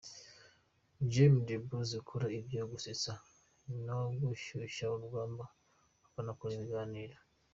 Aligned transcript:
Jamel 1.11 1.43
Debbouze 1.47 1.93
akora 2.01 2.25
ibyo 2.39 2.61
gusetsa 2.71 3.11
no 3.85 3.99
gushyusha 4.21 4.83
urugamba 4.95 5.43
akanakora 6.05 6.51
ibiganiro. 6.55 7.17